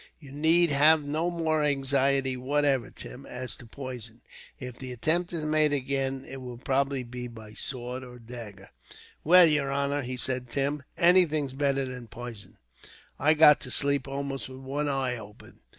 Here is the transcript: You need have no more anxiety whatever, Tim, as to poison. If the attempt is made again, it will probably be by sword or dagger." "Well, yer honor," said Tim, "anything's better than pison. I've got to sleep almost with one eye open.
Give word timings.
You 0.17 0.31
need 0.31 0.71
have 0.71 1.03
no 1.03 1.29
more 1.29 1.63
anxiety 1.63 2.35
whatever, 2.35 2.89
Tim, 2.89 3.23
as 3.27 3.55
to 3.57 3.67
poison. 3.67 4.21
If 4.57 4.79
the 4.79 4.91
attempt 4.91 5.31
is 5.31 5.45
made 5.45 5.73
again, 5.73 6.25
it 6.27 6.41
will 6.41 6.57
probably 6.57 7.03
be 7.03 7.27
by 7.27 7.53
sword 7.53 8.03
or 8.03 8.17
dagger." 8.17 8.71
"Well, 9.23 9.45
yer 9.45 9.69
honor," 9.69 10.03
said 10.17 10.49
Tim, 10.49 10.81
"anything's 10.97 11.53
better 11.53 11.85
than 11.85 12.07
pison. 12.07 12.57
I've 13.19 13.37
got 13.37 13.59
to 13.59 13.69
sleep 13.69 14.07
almost 14.07 14.49
with 14.49 14.57
one 14.61 14.87
eye 14.87 15.17
open. 15.17 15.59